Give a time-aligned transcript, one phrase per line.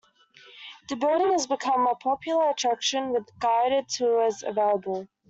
[0.89, 5.07] The building has become a popular attraction with guided tours available.